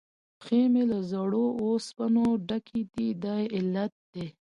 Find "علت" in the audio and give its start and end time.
3.55-3.93